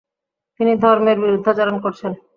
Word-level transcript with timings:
তিনি 0.59 0.71
ধর্মের 0.83 1.17
বিরুদ্ধাচরণ 1.23 1.75
করেছেন। 1.83 2.11